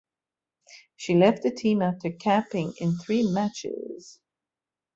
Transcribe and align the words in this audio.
She 0.95 1.13
left 1.13 1.43
the 1.43 1.51
team 1.51 1.83
after 1.83 2.09
capping 2.09 2.73
in 2.79 2.97
three 2.97 3.21
matches. 3.31 4.19